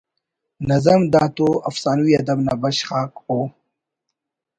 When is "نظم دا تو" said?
0.69-1.47